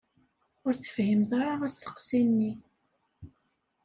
Ur 0.65 0.73
tefhimeḍ 0.75 1.31
ara 1.41 1.53
asteqsi-nni. 1.67 2.53